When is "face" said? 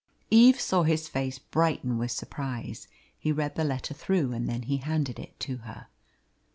1.07-1.37